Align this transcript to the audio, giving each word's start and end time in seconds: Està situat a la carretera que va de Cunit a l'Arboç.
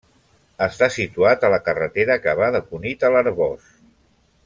Està 0.67 0.87
situat 0.95 1.45
a 1.45 1.51
la 1.55 1.59
carretera 1.69 2.17
que 2.25 2.35
va 2.43 2.49
de 2.57 2.63
Cunit 2.73 3.07
a 3.11 3.13
l'Arboç. 3.17 3.73